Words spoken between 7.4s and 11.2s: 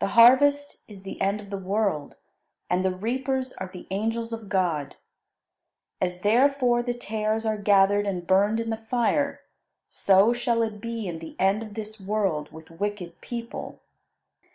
are gathered and burned in the fire, so shall it be in